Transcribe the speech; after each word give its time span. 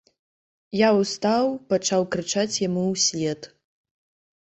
Я 0.77 0.87
устаў, 1.01 1.45
пачаў 1.73 2.01
крычаць 2.15 2.55
яму 2.67 2.87
ўслед. 2.95 3.41